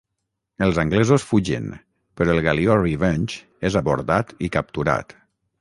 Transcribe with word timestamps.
Els 0.67 0.79
anglesos 0.83 1.25
fugen 1.31 1.67
però 2.21 2.35
el 2.37 2.43
galió 2.49 2.79
Revenge 2.81 3.69
és 3.71 3.79
abordat 3.85 4.37
i 4.49 4.55
capturat. 4.57 5.19